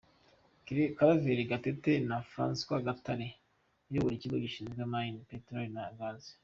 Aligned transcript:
Claver 0.65 1.39
Gatete 1.49 1.93
na 2.09 2.17
Francis 2.29 2.65
Gatare 2.87 3.27
uyobora 3.89 4.13
Ikigo 4.15 4.37
gishinzwe 4.45 4.81
Mine, 4.91 5.17
Peteroli 5.29 5.71
na 5.75 5.83
Gaz. 5.99 6.23